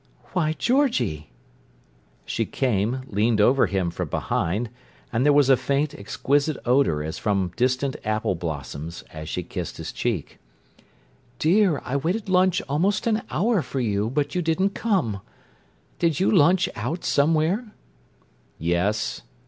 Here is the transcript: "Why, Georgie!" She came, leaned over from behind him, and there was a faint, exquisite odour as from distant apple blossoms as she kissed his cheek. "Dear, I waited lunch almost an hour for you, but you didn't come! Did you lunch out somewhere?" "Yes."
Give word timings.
"Why, 0.33 0.53
Georgie!" 0.53 1.29
She 2.25 2.47
came, 2.47 3.03
leaned 3.07 3.39
over 3.39 3.67
from 3.67 4.07
behind 4.09 4.67
him, 4.69 4.73
and 5.13 5.23
there 5.23 5.31
was 5.31 5.47
a 5.47 5.55
faint, 5.55 5.93
exquisite 5.93 6.57
odour 6.65 7.03
as 7.03 7.19
from 7.19 7.51
distant 7.55 7.95
apple 8.03 8.33
blossoms 8.33 9.03
as 9.13 9.29
she 9.29 9.43
kissed 9.43 9.77
his 9.77 9.91
cheek. 9.91 10.39
"Dear, 11.37 11.83
I 11.85 11.97
waited 11.97 12.29
lunch 12.29 12.63
almost 12.63 13.05
an 13.05 13.21
hour 13.29 13.61
for 13.61 13.79
you, 13.79 14.09
but 14.09 14.33
you 14.33 14.41
didn't 14.41 14.71
come! 14.73 15.21
Did 15.99 16.19
you 16.19 16.31
lunch 16.31 16.67
out 16.75 17.03
somewhere?" 17.05 17.71
"Yes." 18.57 19.21